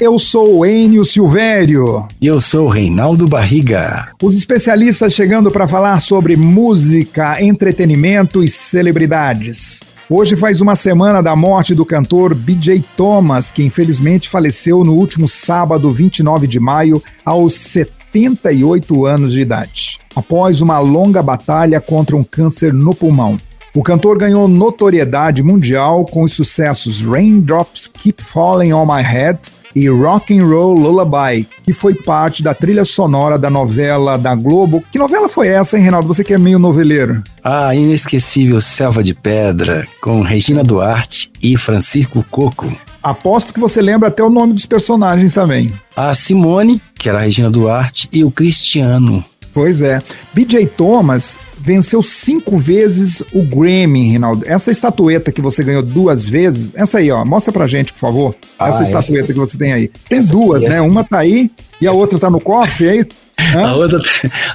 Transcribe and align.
Eu 0.00 0.18
sou 0.18 0.60
o 0.60 0.64
Enio 0.64 1.04
Silvério. 1.04 2.08
E 2.22 2.26
eu 2.26 2.40
sou 2.40 2.64
o 2.64 2.70
Reinaldo 2.70 3.28
Barriga. 3.28 4.08
Os 4.22 4.34
especialistas 4.34 5.12
chegando 5.12 5.50
para 5.50 5.68
falar 5.68 6.00
sobre 6.00 6.36
música, 6.36 7.36
entretenimento 7.42 8.42
e 8.42 8.48
celebridades. 8.48 9.80
Hoje 10.08 10.36
faz 10.36 10.62
uma 10.62 10.74
semana 10.74 11.22
da 11.22 11.36
morte 11.36 11.74
do 11.74 11.84
cantor 11.84 12.34
BJ 12.34 12.82
Thomas, 12.96 13.50
que 13.50 13.62
infelizmente 13.62 14.30
faleceu 14.30 14.82
no 14.84 14.94
último 14.94 15.28
sábado, 15.28 15.92
29 15.92 16.46
de 16.46 16.58
maio, 16.58 17.02
aos 17.22 17.52
78 17.52 19.04
anos 19.04 19.32
de 19.34 19.42
idade, 19.42 19.98
após 20.16 20.62
uma 20.62 20.78
longa 20.78 21.22
batalha 21.22 21.78
contra 21.78 22.16
um 22.16 22.22
câncer 22.22 22.72
no 22.72 22.94
pulmão. 22.94 23.38
O 23.74 23.82
cantor 23.82 24.16
ganhou 24.16 24.48
notoriedade 24.48 25.42
mundial 25.42 26.06
com 26.06 26.22
os 26.22 26.32
sucessos 26.32 27.02
Raindrops 27.02 27.86
Keep 27.86 28.22
Falling 28.22 28.72
on 28.72 28.86
My 28.86 29.02
Head 29.02 29.59
e 29.74 29.88
Rock 29.88 30.36
and 30.36 30.44
Roll 30.44 30.74
Lullaby, 30.74 31.46
que 31.62 31.72
foi 31.72 31.94
parte 31.94 32.42
da 32.42 32.54
trilha 32.54 32.84
sonora 32.84 33.38
da 33.38 33.50
novela 33.50 34.16
da 34.16 34.34
Globo. 34.34 34.82
Que 34.90 34.98
novela 34.98 35.28
foi 35.28 35.48
essa, 35.48 35.76
hein, 35.76 35.82
Reinaldo? 35.82 36.08
Você 36.08 36.24
que 36.24 36.34
é 36.34 36.38
meio 36.38 36.58
noveleiro. 36.58 37.22
A 37.42 37.74
inesquecível 37.74 38.60
Selva 38.60 39.02
de 39.02 39.14
Pedra, 39.14 39.86
com 40.00 40.22
Regina 40.22 40.64
Duarte 40.64 41.30
e 41.42 41.56
Francisco 41.56 42.24
Coco. 42.30 42.72
Aposto 43.02 43.54
que 43.54 43.60
você 43.60 43.80
lembra 43.80 44.08
até 44.08 44.22
o 44.22 44.28
nome 44.28 44.52
dos 44.52 44.66
personagens 44.66 45.32
também. 45.32 45.72
A 45.96 46.12
Simone, 46.12 46.82
que 46.98 47.08
era 47.08 47.18
a 47.18 47.22
Regina 47.22 47.50
Duarte, 47.50 48.08
e 48.12 48.22
o 48.22 48.30
Cristiano. 48.30 49.24
Pois 49.52 49.80
é. 49.80 50.02
BJ 50.32 50.66
Thomas 50.66 51.38
venceu 51.60 52.00
cinco 52.02 52.56
vezes 52.56 53.22
o 53.32 53.42
Grammy, 53.42 54.12
Rinaldo. 54.12 54.44
Essa 54.46 54.70
estatueta 54.70 55.30
que 55.30 55.42
você 55.42 55.62
ganhou 55.62 55.82
duas 55.82 56.28
vezes, 56.28 56.72
essa 56.74 56.98
aí, 56.98 57.10
ó, 57.10 57.24
mostra 57.24 57.52
pra 57.52 57.66
gente, 57.66 57.92
por 57.92 57.98
favor. 57.98 58.34
Ah, 58.58 58.68
essa 58.68 58.82
estatueta 58.82 59.24
essa... 59.24 59.32
que 59.34 59.38
você 59.38 59.58
tem 59.58 59.72
aí. 59.72 59.88
Tem 60.08 60.18
essa 60.18 60.32
duas, 60.32 60.62
né? 60.62 60.80
Uma 60.80 61.04
tá 61.04 61.18
aí 61.18 61.50
e 61.80 61.86
a 61.86 61.92
outra 61.92 62.18
tá 62.18 62.30
no 62.30 62.40
cofre, 62.40 62.88
é 62.88 62.96
isso? 62.96 63.10
A 63.56 63.74
outra, 63.74 64.00
tá, 64.00 64.08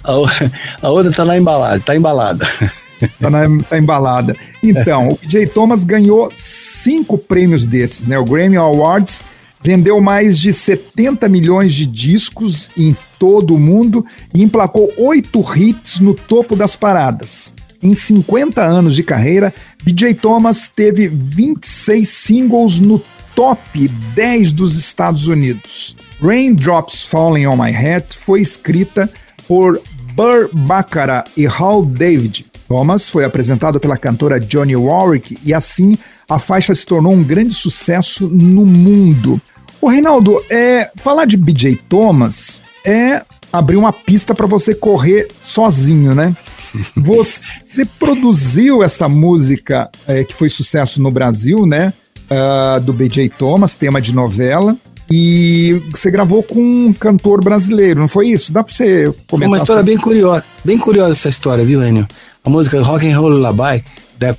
a, 0.03 0.87
a, 0.87 0.89
outra 0.89 1.11
tá 1.11 1.25
na 1.25 1.37
embalada, 1.37 1.79
tá 1.79 1.95
embalada. 1.95 2.47
Tá, 3.19 3.29
na, 3.29 3.41
tá 3.69 3.77
embalada. 3.77 4.35
Então, 4.63 5.09
o 5.13 5.19
BJ 5.21 5.47
Thomas 5.47 5.83
ganhou 5.83 6.29
cinco 6.31 7.17
prêmios 7.17 7.67
desses, 7.67 8.07
né? 8.07 8.17
O 8.17 8.23
Grammy 8.23 8.57
Awards 8.57 9.23
vendeu 9.65 9.99
mais 9.99 10.37
de 10.37 10.53
70 10.53 11.27
milhões 11.27 11.73
de 11.73 11.87
discos 11.87 12.69
em 12.77 12.95
todo 13.17 13.55
o 13.55 13.59
mundo 13.59 14.05
e 14.31 14.43
emplacou 14.43 14.93
oito 14.95 15.43
hits 15.57 15.99
no 15.99 16.13
topo 16.13 16.55
das 16.55 16.75
paradas. 16.75 17.55
Em 17.81 17.95
50 17.95 18.61
anos 18.61 18.95
de 18.95 19.01
carreira, 19.01 19.51
BJ 19.83 20.13
Thomas 20.13 20.67
teve 20.67 21.07
26 21.07 22.07
singles 22.07 22.79
no 22.79 23.01
top 23.33 23.87
10 24.13 24.51
dos 24.51 24.77
Estados 24.77 25.27
Unidos. 25.27 25.97
Raindrops 26.21 27.03
Falling 27.05 27.47
on 27.47 27.57
My 27.57 27.71
Head 27.71 28.15
foi 28.15 28.41
escrita 28.41 29.09
por 29.47 29.81
Burr 30.13 30.47
Baccarat 30.53 31.27
e 31.35 31.47
Hal 31.47 31.83
David. 31.83 32.45
Thomas 32.67 33.09
foi 33.09 33.25
apresentado 33.25 33.79
pela 33.79 33.97
cantora 33.97 34.39
Johnny 34.39 34.75
Warwick 34.75 35.39
e 35.43 35.55
assim 35.55 35.97
a 36.29 36.37
faixa 36.37 36.73
se 36.75 36.85
tornou 36.85 37.13
um 37.13 37.23
grande 37.23 37.53
sucesso 37.55 38.27
no 38.27 38.63
mundo. 38.63 39.41
O 39.85 39.87
Reinaldo, 39.87 40.43
é, 40.49 40.89
falar 40.95 41.25
de 41.25 41.37
BJ 41.37 41.75
Thomas 41.87 42.59
é 42.83 43.21
abrir 43.53 43.77
uma 43.77 43.93
pista 43.93 44.33
para 44.33 44.47
você 44.47 44.73
correr 44.73 45.27
sozinho, 45.39 46.15
né? 46.15 46.35
Você 46.97 47.85
produziu 47.85 48.81
essa 48.81 49.07
música 49.07 49.87
é, 50.07 50.23
que 50.23 50.33
foi 50.33 50.49
sucesso 50.49 50.99
no 50.99 51.11
Brasil, 51.11 51.67
né? 51.67 51.93
Uh, 52.23 52.81
do 52.81 52.91
BJ 52.93 53.29
Thomas, 53.29 53.75
tema 53.75 54.01
de 54.01 54.11
novela. 54.11 54.75
E 55.09 55.79
você 55.91 56.09
gravou 56.09 56.41
com 56.41 56.59
um 56.59 56.91
cantor 56.91 57.43
brasileiro, 57.43 57.99
não 57.99 58.07
foi 58.07 58.29
isso? 58.29 58.51
Dá 58.51 58.63
para 58.63 58.73
você 58.73 59.13
comentar? 59.27 59.49
Uma 59.49 59.57
história 59.57 59.81
sobre... 59.81 59.93
bem 59.93 60.01
curiosa, 60.01 60.45
bem 60.65 60.77
curiosa 60.79 61.11
essa 61.11 61.29
história, 61.29 61.63
viu, 61.63 61.85
Enio? 61.87 62.07
A 62.43 62.49
música 62.49 62.81
Rock 62.81 63.07
and 63.07 63.19
Roll 63.19 63.29
Lullaby, 63.29 63.85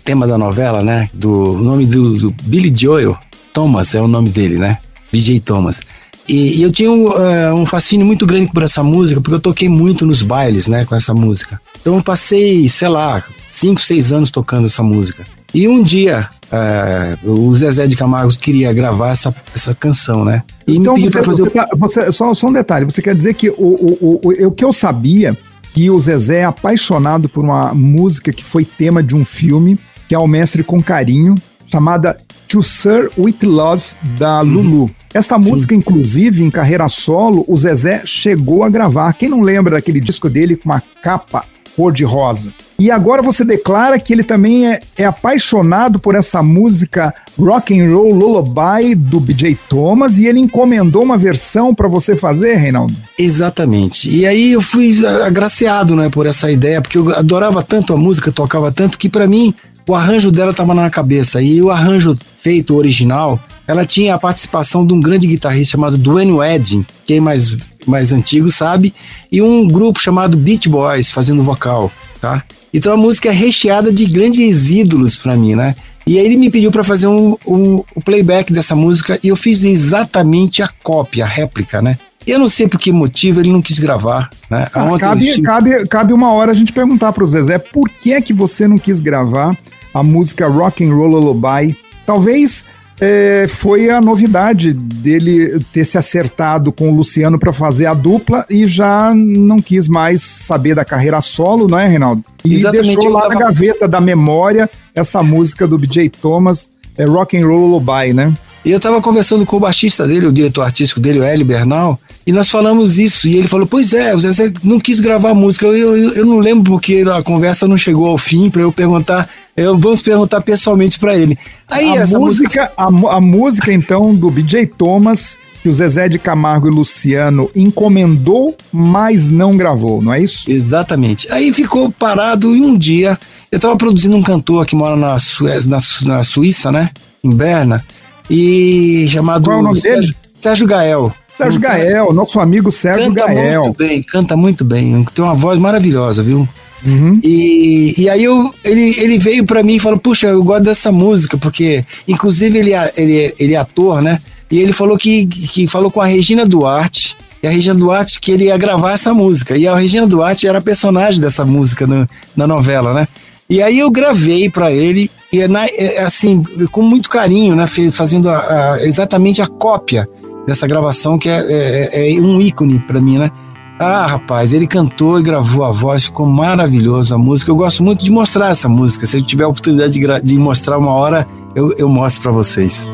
tema 0.05 0.27
da 0.27 0.37
novela, 0.37 0.83
né? 0.83 1.09
Do 1.15 1.53
o 1.53 1.59
nome 1.59 1.87
do, 1.87 2.19
do 2.19 2.35
Billy 2.43 2.73
Joel, 2.77 3.17
Thomas 3.53 3.95
é 3.95 4.01
o 4.03 4.09
nome 4.09 4.29
dele, 4.29 4.59
né? 4.59 4.79
BJ 5.13 5.41
Thomas. 5.41 5.81
E, 6.29 6.59
e 6.59 6.63
eu 6.63 6.73
tinha 6.73 6.91
um, 6.91 7.07
uh, 7.07 7.55
um, 7.55 7.65
fascínio 7.65 8.05
muito 8.05 8.27
grande 8.27 8.51
por 8.53 8.63
essa 8.63 8.83
música, 8.83 9.21
porque 9.21 9.35
eu 9.35 9.41
toquei 9.41 9.69
muito 9.69 10.05
nos 10.05 10.23
bailes, 10.23 10.67
né, 10.67 10.85
com 10.85 10.95
essa 10.95 11.15
música. 11.15 11.61
Então 11.81 11.97
eu 11.97 12.03
passei, 12.03 12.69
sei 12.69 12.89
lá, 12.89 13.23
5, 13.49 13.81
6 13.81 14.13
anos 14.13 14.31
tocando 14.31 14.67
essa 14.67 14.83
música. 14.83 15.25
E 15.55 15.69
um 15.69 15.83
dia, 15.83 16.29
uh, 16.53 17.31
o 17.31 17.55
Zezé 17.55 17.87
de 17.87 17.97
Camargo 17.97 18.37
queria 18.37 18.73
gravar 18.73 19.11
essa, 19.11 19.35
essa 19.55 19.75
canção, 19.75 20.25
né? 20.25 20.43
E 20.67 20.77
então 20.77 20.97
você, 20.97 21.23
fazer 21.23 21.45
você, 21.45 21.51
tá, 21.51 21.69
você, 21.77 22.13
só, 22.13 22.35
só 22.35 22.49
um 22.49 22.53
detalhe, 22.53 22.85
você 22.85 23.01
quer 23.01 23.15
dizer 23.15 23.35
que 23.35 23.49
o, 23.51 23.55
o, 23.57 24.21
o, 24.23 24.47
o 24.49 24.51
que 24.51 24.65
eu 24.65 24.73
sabia 24.73 25.37
que 25.73 25.89
o 25.91 26.01
Zezé 26.01 26.39
é 26.39 26.45
apaixonado 26.45 27.29
por 27.29 27.45
uma 27.45 27.73
música 27.73 28.33
que 28.33 28.43
foi 28.43 28.65
tema 28.65 29.03
de 29.03 29.15
um 29.15 29.25
filme, 29.25 29.79
que 30.09 30.15
é 30.15 30.19
o 30.19 30.27
Mestre 30.27 30.65
com 30.65 30.83
Carinho, 30.83 31.35
chamada 31.67 32.19
To 32.49 32.63
Sir 32.63 33.11
With 33.17 33.39
Love, 33.43 33.85
da 34.19 34.43
uhum. 34.43 34.91
Esta 35.13 35.39
música, 35.39 35.75
Sim. 35.75 35.81
inclusive, 35.81 36.43
em 36.43 36.51
carreira 36.51 36.89
solo, 36.89 37.45
o 37.49 37.57
Zezé 37.57 38.03
chegou 38.05 38.63
a 38.63 38.69
gravar. 38.69 39.13
Quem 39.15 39.29
não 39.29 39.41
lembra 39.41 39.75
daquele 39.75 40.01
disco 40.01 40.29
dele 40.29 40.57
com 40.57 40.69
uma 40.69 40.83
capa 41.03 41.45
cor-de-rosa? 41.77 42.53
E 42.79 42.91
agora 42.91 43.23
você 43.23 43.43
declara 43.43 43.99
que 43.99 44.13
ele 44.13 44.23
também 44.23 44.71
é, 44.71 44.81
é, 44.99 45.05
apaixonado 45.07 45.99
por 45.99 46.15
essa 46.15 46.43
música 46.43 47.15
rock 47.39 47.79
and 47.79 47.91
roll 47.91 48.13
lullaby 48.13 48.95
do 48.95 49.19
BJ 49.19 49.57
Thomas 49.69 50.19
e 50.19 50.27
ele 50.27 50.41
encomendou 50.41 51.03
uma 51.03 51.17
versão 51.17 51.75
para 51.75 51.89
você 51.89 52.15
fazer, 52.15 52.57
Reinaldo? 52.57 52.95
Exatamente. 53.19 54.11
E 54.11 54.27
aí 54.27 54.53
eu 54.53 54.61
fui 54.61 54.95
agraciado, 55.07 55.97
né, 55.97 56.11
por 56.11 56.27
essa 56.27 56.51
ideia, 56.51 56.83
porque 56.83 56.99
eu 56.99 57.15
adorava 57.15 57.63
tanto 57.63 57.95
a 57.95 57.97
música, 57.97 58.31
tocava 58.31 58.71
tanto 58.71 58.99
que 58.99 59.09
para 59.09 59.27
mim 59.27 59.55
o 59.89 59.95
arranjo 59.95 60.31
dela 60.31 60.51
estava 60.51 60.75
na 60.75 60.91
cabeça. 60.91 61.41
E 61.41 61.63
o 61.63 61.71
arranjo 61.71 62.17
feito 62.41 62.77
original, 62.77 63.41
ela 63.67 63.85
tinha 63.85 64.15
a 64.15 64.19
participação 64.19 64.87
de 64.87 64.93
um 64.93 65.01
grande 65.01 65.27
guitarrista 65.27 65.73
chamado 65.73 65.99
Dwayne 65.99 66.33
Wedding, 66.33 66.87
quem 67.05 67.21
mais, 67.21 67.57
mais 67.87 68.13
antigo 68.13 68.51
sabe, 68.51 68.95
e 69.31 69.43
um 69.43 69.67
grupo 69.67 70.01
chamado 70.01 70.37
Beach 70.37 70.69
Boys 70.69 71.11
fazendo 71.11 71.43
vocal, 71.43 71.91
tá? 72.21 72.43
Então 72.73 72.93
a 72.93 72.97
música 72.97 73.31
é 73.31 73.33
recheada 73.33 73.93
de 73.93 74.05
grandes 74.05 74.71
ídolos 74.71 75.17
para 75.17 75.37
mim, 75.37 75.55
né? 75.55 75.75
E 76.07 76.19
aí 76.19 76.25
ele 76.25 76.37
me 76.37 76.51
pediu 76.51 76.71
para 76.71 76.85
fazer 76.85 77.09
um, 77.09 77.37
um, 77.45 77.83
um, 77.97 78.01
playback 78.01 78.53
dessa 78.53 78.77
música 78.77 79.19
e 79.25 79.29
eu 79.29 79.35
fiz 79.35 79.65
exatamente 79.65 80.63
a 80.63 80.69
cópia, 80.83 81.25
a 81.25 81.27
réplica, 81.27 81.83
né? 81.83 81.99
Eu 82.25 82.39
não 82.39 82.49
sei 82.49 82.69
por 82.69 82.79
que 82.79 82.93
motivo 82.93 83.41
ele 83.41 83.51
não 83.51 83.63
quis 83.63 83.79
gravar, 83.79 84.31
né? 84.49 84.69
Ah, 84.73 84.97
cabe, 84.99 85.43
cabe, 85.43 85.87
cabe 85.89 86.13
uma 86.13 86.33
hora 86.33 86.53
a 86.53 86.55
gente 86.55 86.73
perguntar 86.73 87.13
pro 87.13 87.27
Zezé 87.27 87.59
por 87.59 87.89
que 87.89 88.13
é 88.13 88.21
que 88.21 88.33
você 88.33 88.69
não 88.69 88.79
quis 88.79 89.01
gravar 89.01 89.57
a 89.93 90.03
música 90.03 90.47
Rock 90.47 90.85
and 90.85 90.95
Roll 90.95 91.09
Lullaby. 91.09 91.77
Talvez 92.05 92.65
é, 93.01 93.47
foi 93.49 93.91
a 93.91 94.01
novidade 94.01 94.73
dele 94.73 95.61
ter 95.73 95.85
se 95.85 95.99
acertado 95.99 96.73
com 96.73 96.91
o 96.91 96.95
Luciano 96.95 97.39
para 97.39 97.53
fazer 97.53 97.87
a 97.87 97.95
dupla 97.95 98.45
e 98.49 98.67
já 98.67 99.13
não 99.15 99.59
quis 99.59 99.87
mais 99.87 100.23
saber 100.23 100.75
da 100.75 100.85
carreira 100.85 101.21
solo, 101.21 101.69
não 101.69 101.79
é, 101.79 101.87
Reinaldo? 101.87 102.25
E 102.45 102.55
Exatamente, 102.55 102.95
deixou 102.95 103.13
lá 103.13 103.23
tava... 103.23 103.35
na 103.35 103.41
gaveta 103.41 103.87
da 103.87 104.01
memória 104.01 104.71
essa 104.95 105.23
música 105.23 105.67
do 105.67 105.77
BJ 105.77 106.09
Thomas, 106.09 106.71
é, 106.97 107.05
Rock 107.05 107.37
and 107.37 107.47
Roll 107.47 107.67
Lullaby, 107.67 108.15
né? 108.15 108.33
E 108.65 108.73
eu 108.73 108.81
tava 108.81 109.01
conversando 109.01 109.47
com 109.47 109.59
o 109.59 109.61
baixista 109.61 110.07
dele, 110.09 110.27
o 110.27 110.33
diretor 110.33 110.63
artístico 110.63 110.99
dele, 110.99 111.21
o 111.21 111.23
Hélio 111.23 111.47
Bernal, 111.47 112.01
e 112.27 112.33
nós 112.33 112.51
falamos 112.51 112.99
isso. 112.99 113.29
E 113.29 113.37
ele 113.37 113.47
falou: 113.47 113.65
Pois 113.65 113.93
é, 113.93 114.13
o 114.13 114.19
Zezé 114.19 114.53
não 114.65 114.81
quis 114.81 114.99
gravar 114.99 115.31
a 115.31 115.35
música. 115.35 115.67
Eu, 115.67 115.97
eu, 115.97 116.13
eu 116.15 116.27
não 116.27 116.41
lembro 116.41 116.73
porque 116.73 117.05
a 117.09 117.23
conversa 117.23 117.69
não 117.69 117.79
chegou 117.79 118.09
ao 118.09 118.19
fim 118.19 118.51
para 118.51 118.63
eu 118.63 118.73
perguntar 118.73 119.29
eu, 119.57 119.79
vamos 119.79 120.03
perguntar 120.03 120.41
pessoalmente 120.43 120.99
para 120.99 121.17
ele. 121.17 121.39
Aí, 121.69 121.97
a 121.97 122.03
essa 122.03 122.19
música, 122.19 122.45
música... 122.45 122.73
A, 122.77 123.17
a, 123.17 123.21
música, 123.21 123.73
então, 123.73 124.15
do 124.15 124.31
BJ 124.31 124.67
Thomas, 124.67 125.39
que 125.63 125.69
o 125.69 125.73
Zezé 125.73 126.09
de 126.09 126.19
Camargo 126.19 126.69
e 126.69 126.71
Luciano 126.71 127.51
encomendou, 127.57 128.55
mas 128.73 129.31
não 129.31 129.57
gravou, 129.57 130.03
não 130.03 130.13
é 130.13 130.21
isso? 130.21 130.51
Exatamente. 130.51 131.31
Aí 131.33 131.53
ficou 131.53 131.91
parado 131.91 132.55
e 132.55 132.61
um 132.61 132.77
dia 132.77 133.19
eu 133.51 133.57
estava 133.57 133.77
produzindo 133.77 134.17
um 134.17 134.23
cantor 134.23 134.67
que 134.67 134.77
mora 134.77 134.97
na, 134.97 135.17
na, 135.17 135.79
na 136.03 136.25
Suíça, 136.25 136.71
né? 136.71 136.91
Em 137.25 137.31
Berna. 137.31 137.83
E 138.29 139.09
chamado. 139.11 139.45
Qual 139.45 139.57
é 139.57 139.61
o 139.61 139.63
nome 139.63 139.81
Sérgio, 139.81 140.03
dele? 140.03 140.17
Sérgio 140.41 140.67
Gael. 140.67 141.15
Sérgio 141.37 141.61
Gael, 141.61 142.13
nosso 142.13 142.41
amigo 142.41 142.73
Sérgio 142.73 143.15
canta 143.15 143.27
Gael. 143.27 143.65
Muito 143.65 143.77
bem, 143.77 144.03
canta 144.03 144.37
muito 144.37 144.65
bem. 144.65 145.05
Tem 145.15 145.25
uma 145.25 145.35
voz 145.35 145.59
maravilhosa, 145.59 146.23
viu? 146.23 146.49
Uhum. 146.87 147.19
E, 147.23 147.95
e 147.99 148.09
aí 148.09 148.23
eu, 148.23 148.55
ele, 148.65 148.95
ele 148.99 149.19
veio 149.19 149.45
para 149.45 149.63
mim 149.63 149.75
e 149.75 149.81
falou: 149.81 149.99
Puxa, 149.99 150.29
eu 150.29 150.43
gosto 150.45 150.63
dessa 150.63 150.93
música, 150.93 151.37
porque, 151.37 151.85
inclusive, 152.07 152.59
ele, 152.59 152.71
ele, 152.97 153.35
ele 153.39 153.55
é 153.55 153.57
ator, 153.57 154.01
né? 154.01 154.21
E 154.51 154.59
ele 154.61 154.73
falou 154.73 154.97
que, 154.97 155.27
que 155.27 155.67
falou 155.67 155.91
com 155.91 156.01
a 156.01 156.07
Regina 156.07 156.47
Duarte, 156.47 157.17
e 157.43 157.47
a 157.47 157.51
Regina 157.51 157.75
Duarte 157.75 158.21
que 158.21 158.31
ele 158.31 158.45
ia 158.45 158.57
gravar 158.57 158.93
essa 158.93 159.13
música. 159.13 159.57
E 159.57 159.67
a 159.67 159.75
Regina 159.75 160.07
Duarte 160.07 160.47
era 160.47 160.61
personagem 160.61 161.21
dessa 161.21 161.45
música 161.45 161.87
no, 161.87 162.09
na 162.37 162.47
novela, 162.47 162.95
né? 162.95 163.09
E 163.51 163.61
aí 163.63 163.79
eu 163.79 163.91
gravei 163.91 164.49
para 164.49 164.73
ele, 164.73 165.11
e 165.33 165.41
é 165.41 165.49
na, 165.49 165.67
é, 165.67 166.03
assim, 166.03 166.43
com 166.71 166.83
muito 166.83 167.11
carinho, 167.11 167.57
né? 167.57 167.67
Fazendo 167.93 168.29
a, 168.29 168.39
a, 168.75 168.87
exatamente 168.87 169.43
a 169.43 169.47
cópia 169.49 170.09
dessa 170.47 170.67
gravação 170.67 171.19
que 171.19 171.29
é, 171.29 171.45
é, 171.93 172.17
é 172.17 172.21
um 172.21 172.41
ícone 172.41 172.79
para 172.79 173.01
mim, 173.01 173.19
né? 173.19 173.31
Ah, 173.79 174.07
rapaz, 174.07 174.55
ele 174.55 174.67
cantou 174.67 175.21
e 175.21 175.23
gravou 175.23 175.63
a 175.63 175.71
voz, 175.71 176.05
ficou 176.05 176.25
maravilhoso 176.25 177.15
a 177.15 177.19
música. 177.19 177.51
Eu 177.51 177.57
gosto 177.57 177.83
muito 177.85 178.03
de 178.03 178.11
mostrar 178.11 178.49
essa 178.49 178.71
música. 178.71 179.07
Se 179.07 179.19
eu 179.19 179.23
tiver 179.23 179.45
a 179.45 179.49
oportunidade 179.49 179.93
de, 179.93 180.21
de 180.23 180.39
mostrar 180.39 180.79
uma 180.79 180.93
hora, 180.93 181.29
eu, 181.55 181.75
eu 181.77 181.87
mostro 181.87 182.23
para 182.23 182.33
vocês. 182.33 182.89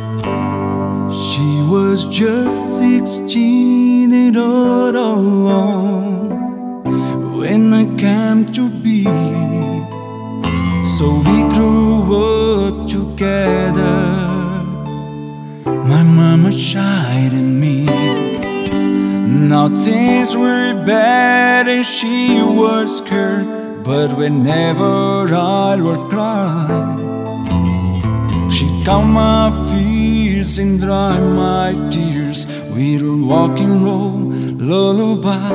She 1.08 1.62
was 1.70 2.02
just 2.11 2.81
16 2.81 4.12
and 4.12 4.37
all 4.37 4.96
alone 4.96 6.31
when 7.38 7.73
I 7.73 7.87
came 7.96 8.46
to 8.52 8.69
be. 8.69 9.05
So 10.99 11.20
we 11.20 11.44
grew 11.55 12.02
up 12.12 12.88
together. 12.88 13.61
Things 19.76 20.36
were 20.36 20.74
bad 20.84 21.69
and 21.69 21.84
she 21.84 22.42
was 22.42 22.98
scared, 22.98 23.46
but 23.84 24.16
whenever 24.16 25.34
I 25.34 25.76
would 25.76 26.10
cry, 26.10 26.66
she 28.50 28.66
calmed 28.84 29.12
my 29.14 29.50
fears 29.70 30.58
and 30.58 30.80
dried 30.80 31.22
my 31.22 31.72
tears 31.90 32.46
with 32.74 33.02
a 33.02 33.12
and 33.64 33.84
roll 33.84 34.19
lullaby, 34.70 35.52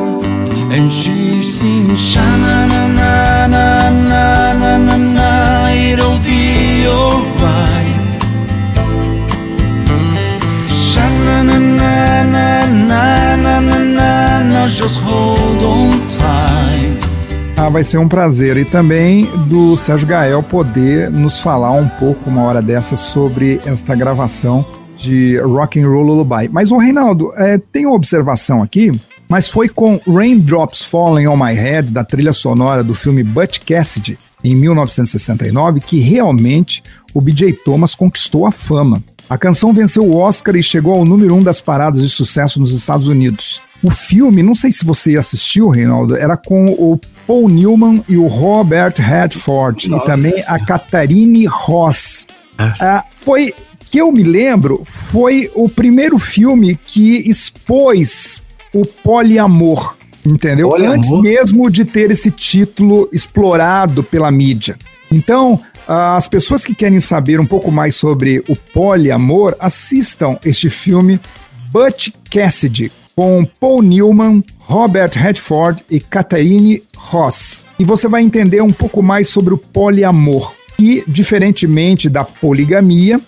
and 0.75 0.91
she 0.91 1.41
sings 1.43 1.99
sha 1.99 2.25
na 2.43 2.67
na 2.67 2.87
na 2.87 3.47
na 3.47 4.53
na 4.53 4.77
na 4.77 4.97
na, 4.97 5.69
it'll 5.69 6.19
be 6.23 6.85
alright. 6.87 7.86
Vai 17.69 17.83
ser 17.83 17.97
um 17.97 18.07
prazer. 18.07 18.57
E 18.57 18.65
também 18.65 19.25
do 19.47 19.75
Sérgio 19.75 20.07
Gael 20.07 20.41
poder 20.41 21.11
nos 21.11 21.39
falar 21.39 21.71
um 21.71 21.87
pouco, 21.87 22.29
uma 22.29 22.43
hora 22.43 22.61
dessa, 22.61 22.95
sobre 22.95 23.59
esta 23.65 23.93
gravação 23.93 24.65
de 24.95 25.37
Rock 25.39 25.79
and 25.79 25.87
Roll 25.87 26.03
Lullaby. 26.03 26.49
Mas, 26.51 26.71
o 26.71 26.77
Reinaldo, 26.77 27.31
é, 27.35 27.57
tem 27.57 27.85
uma 27.85 27.95
observação 27.95 28.63
aqui, 28.63 28.91
mas 29.29 29.49
foi 29.49 29.69
com 29.69 29.99
Raindrops 30.07 30.83
Falling 30.83 31.27
on 31.27 31.37
My 31.37 31.53
Head, 31.53 31.91
da 31.91 32.03
trilha 32.03 32.33
sonora 32.33 32.83
do 32.83 32.95
filme 32.95 33.23
Butch 33.23 33.59
Cassidy, 33.59 34.17
em 34.43 34.55
1969, 34.55 35.81
que 35.81 35.99
realmente 35.99 36.81
o 37.13 37.21
BJ 37.21 37.53
Thomas 37.53 37.93
conquistou 37.93 38.45
a 38.45 38.51
fama. 38.51 39.03
A 39.29 39.37
canção 39.37 39.73
venceu 39.73 40.03
o 40.05 40.15
Oscar 40.15 40.55
e 40.55 40.63
chegou 40.63 40.93
ao 40.93 41.03
número 41.03 41.35
um 41.35 41.43
das 41.43 41.59
paradas 41.59 42.01
de 42.01 42.09
sucesso 42.09 42.59
nos 42.59 42.71
Estados 42.71 43.07
Unidos. 43.09 43.61
O 43.83 43.91
filme, 43.91 44.41
não 44.41 44.55
sei 44.55 44.71
se 44.71 44.85
você 44.85 45.17
assistiu, 45.17 45.67
Reinaldo, 45.67 46.15
era 46.15 46.37
com 46.37 46.65
o 46.65 46.99
Paul 47.27 47.49
Newman 47.49 48.03
e 48.07 48.15
o 48.15 48.27
Robert 48.27 48.93
Redford 48.97 49.89
Nossa. 49.89 50.03
e 50.03 50.05
também 50.07 50.43
a 50.47 50.57
Catherine 50.65 51.45
Ross. 51.45 52.25
Ah. 52.57 52.73
ah, 52.79 53.03
foi 53.17 53.53
que 53.91 53.99
eu 53.99 54.11
me 54.11 54.23
lembro, 54.23 54.83
foi 54.85 55.51
o 55.53 55.69
primeiro 55.69 56.17
filme 56.17 56.79
que 56.85 57.29
expôs 57.29 58.41
o 58.73 58.85
poliamor, 58.85 59.95
entendeu? 60.25 60.69
Poliamor? 60.69 60.97
Antes 60.97 61.11
mesmo 61.11 61.69
de 61.69 61.85
ter 61.85 62.11
esse 62.11 62.31
título 62.31 63.09
explorado 63.11 64.03
pela 64.03 64.31
mídia. 64.31 64.77
Então, 65.11 65.59
as 65.87 66.27
pessoas 66.27 66.65
que 66.65 66.75
querem 66.75 66.99
saber 66.99 67.39
um 67.39 67.45
pouco 67.45 67.71
mais 67.71 67.95
sobre 67.95 68.43
o 68.49 68.55
poliamor, 68.55 69.55
assistam 69.59 70.37
este 70.43 70.69
filme 70.69 71.19
Butch 71.71 72.09
Cassidy, 72.29 72.91
com 73.15 73.43
Paul 73.59 73.81
Newman, 73.81 74.43
Robert 74.59 75.11
Redford 75.15 75.83
e 75.89 75.99
Catherine 75.99 76.83
Ross. 76.95 77.65
E 77.79 77.85
você 77.85 78.07
vai 78.07 78.21
entender 78.21 78.61
um 78.61 78.71
pouco 78.71 79.01
mais 79.01 79.29
sobre 79.29 79.53
o 79.53 79.57
poliamor. 79.57 80.53
E, 80.77 81.03
diferentemente 81.07 82.09
da 82.09 82.23
poligamia, 82.23 83.19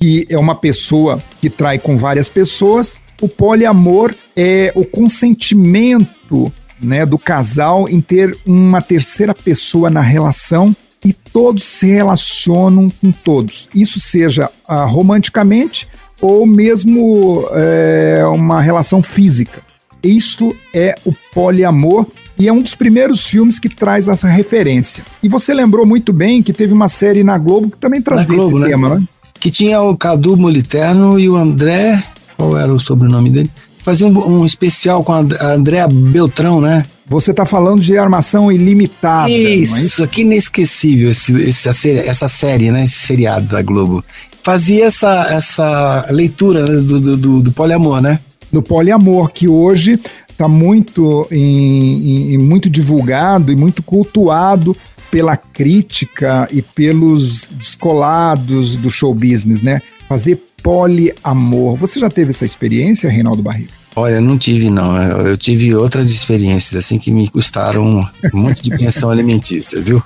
que 0.00 0.26
é 0.28 0.36
uma 0.36 0.54
pessoa 0.54 1.22
que 1.40 1.48
trai 1.48 1.78
com 1.78 1.96
várias 1.96 2.28
pessoas, 2.28 3.00
o 3.22 3.28
poliamor 3.28 4.14
é 4.36 4.72
o 4.74 4.84
consentimento 4.84 6.52
né, 6.80 7.06
do 7.06 7.18
casal 7.18 7.88
em 7.88 8.00
ter 8.00 8.36
uma 8.44 8.82
terceira 8.82 9.34
pessoa 9.34 9.88
na 9.88 10.00
relação 10.00 10.74
e 11.08 11.14
todos 11.14 11.64
se 11.64 11.86
relacionam 11.86 12.90
com 13.00 13.10
todos. 13.10 13.66
Isso 13.74 13.98
seja 13.98 14.50
ah, 14.68 14.84
romanticamente 14.84 15.88
ou 16.20 16.46
mesmo 16.46 17.48
é, 17.52 18.22
uma 18.26 18.60
relação 18.60 19.02
física. 19.02 19.62
Isto 20.02 20.54
é 20.74 20.94
o 21.06 21.14
poliamor 21.32 22.06
e 22.38 22.46
é 22.46 22.52
um 22.52 22.60
dos 22.60 22.74
primeiros 22.74 23.26
filmes 23.26 23.58
que 23.58 23.70
traz 23.70 24.06
essa 24.06 24.28
referência. 24.28 25.02
E 25.22 25.30
você 25.30 25.54
lembrou 25.54 25.86
muito 25.86 26.12
bem 26.12 26.42
que 26.42 26.52
teve 26.52 26.74
uma 26.74 26.88
série 26.88 27.24
na 27.24 27.38
Globo 27.38 27.70
que 27.70 27.78
também 27.78 28.02
trazia 28.02 28.36
Globo, 28.36 28.50
esse 28.50 28.58
né? 28.58 28.68
tema, 28.68 28.96
né? 28.96 29.02
Que 29.40 29.50
tinha 29.50 29.80
o 29.80 29.96
Cadu 29.96 30.36
Moliterno 30.36 31.18
e 31.18 31.26
o 31.26 31.36
André. 31.36 32.04
Qual 32.36 32.58
era 32.58 32.70
o 32.70 32.78
sobrenome 32.78 33.30
dele? 33.30 33.50
Fazia 33.82 34.06
um, 34.06 34.40
um 34.40 34.44
especial 34.44 35.02
com 35.02 35.14
a 35.14 35.20
Andréa 35.54 35.88
Beltrão, 35.88 36.60
né? 36.60 36.84
Você 37.08 37.30
está 37.30 37.46
falando 37.46 37.80
de 37.80 37.96
armação 37.96 38.52
ilimitada. 38.52 39.30
Isso, 39.30 39.76
é 39.76 39.80
isso? 39.80 40.08
que 40.08 40.20
inesquecível 40.20 41.10
esse, 41.10 41.32
esse, 41.40 41.90
essa 41.90 42.28
série, 42.28 42.70
né? 42.70 42.84
Esse 42.84 43.06
seriado 43.06 43.46
da 43.46 43.62
Globo. 43.62 44.04
Fazia 44.42 44.86
essa, 44.86 45.26
essa 45.30 46.06
leitura 46.10 46.64
do, 46.64 47.00
do, 47.00 47.16
do, 47.16 47.42
do 47.42 47.52
poliamor, 47.52 48.00
né? 48.00 48.20
Do 48.52 48.62
poliamor, 48.62 49.30
que 49.30 49.48
hoje 49.48 49.98
está 50.28 50.46
muito, 50.46 51.26
em, 51.30 52.34
em, 52.34 52.38
muito 52.38 52.70
divulgado 52.70 53.50
e 53.50 53.56
muito 53.56 53.82
cultuado 53.82 54.76
pela 55.10 55.36
crítica 55.36 56.46
e 56.50 56.62
pelos 56.62 57.48
descolados 57.50 58.76
do 58.76 58.90
show 58.90 59.14
business, 59.14 59.62
né? 59.62 59.80
Fazer 60.08 60.40
poliamor. 60.68 61.76
Você 61.76 61.98
já 61.98 62.10
teve 62.10 62.28
essa 62.28 62.44
experiência, 62.44 63.08
Reinaldo 63.08 63.42
Barriga? 63.42 63.70
Olha, 63.96 64.20
não 64.20 64.36
tive 64.36 64.68
não. 64.68 65.00
Eu 65.00 65.34
tive 65.34 65.74
outras 65.74 66.10
experiências 66.10 66.84
assim 66.84 66.98
que 66.98 67.10
me 67.10 67.26
custaram 67.26 68.06
um 68.34 68.38
monte 68.38 68.62
de 68.62 68.76
pensão 68.76 69.08
alimentícia, 69.10 69.80
viu? 69.80 70.02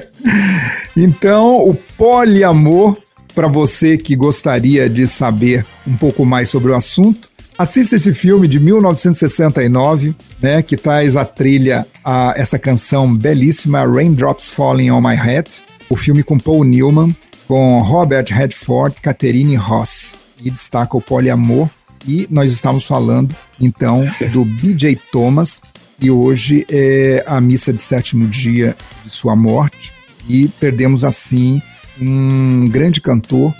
então, 0.96 1.58
o 1.58 1.74
poliamor, 1.74 2.96
para 3.34 3.48
você 3.48 3.98
que 3.98 4.16
gostaria 4.16 4.88
de 4.88 5.06
saber 5.06 5.66
um 5.86 5.94
pouco 5.94 6.24
mais 6.24 6.48
sobre 6.48 6.72
o 6.72 6.74
assunto, 6.74 7.28
assista 7.58 7.96
esse 7.96 8.14
filme 8.14 8.48
de 8.48 8.58
1969, 8.58 10.14
né, 10.40 10.62
que 10.62 10.78
traz 10.78 11.16
a 11.16 11.24
trilha 11.26 11.86
a 12.02 12.32
essa 12.34 12.58
canção 12.58 13.14
belíssima 13.14 13.84
Raindrops 13.84 14.48
Falling 14.48 14.90
on 14.90 15.02
My 15.02 15.16
Head, 15.16 15.62
o 15.90 15.96
filme 15.96 16.22
com 16.22 16.38
Paul 16.38 16.64
Newman, 16.64 17.14
com 17.46 17.80
Robert 17.82 18.26
Redford, 18.28 18.96
Catherine 19.00 19.56
Ross, 19.56 20.18
e 20.42 20.50
destaca 20.50 20.96
o 20.96 21.00
poliamor 21.00 21.68
e 22.06 22.26
nós 22.30 22.52
estamos 22.52 22.86
falando 22.86 23.34
então 23.60 24.04
do 24.32 24.44
BJ 24.62 24.96
Thomas, 25.10 25.60
e 26.00 26.10
hoje 26.10 26.66
é 26.70 27.24
a 27.26 27.40
missa 27.40 27.72
de 27.72 27.80
sétimo 27.80 28.26
dia 28.26 28.76
de 29.04 29.10
sua 29.10 29.34
morte, 29.34 29.92
e 30.28 30.48
perdemos 30.60 31.04
assim 31.04 31.60
um 32.00 32.68
grande 32.68 33.00
cantor 33.00 33.54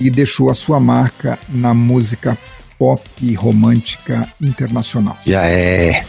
e 0.00 0.10
deixou 0.10 0.50
a 0.50 0.54
sua 0.54 0.80
marca 0.80 1.38
na 1.48 1.74
música 1.74 2.36
pop 2.78 3.34
romântica 3.34 4.26
internacional. 4.40 5.16
Já 5.24 5.44
é. 5.44 6.04